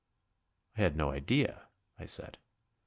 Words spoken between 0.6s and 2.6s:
"I had no idea," I said.